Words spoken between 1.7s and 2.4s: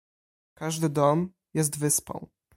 wyspą."